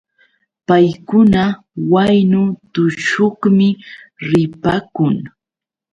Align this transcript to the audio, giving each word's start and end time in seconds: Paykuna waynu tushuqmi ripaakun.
Paykuna 0.67 1.41
waynu 1.91 2.41
tushuqmi 2.73 3.67
ripaakun. 4.29 5.15